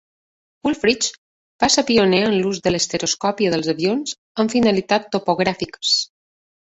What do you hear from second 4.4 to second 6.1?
amb finalitats topogràfiques.